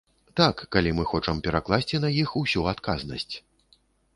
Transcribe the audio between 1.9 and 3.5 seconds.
на іх усю адказнасць.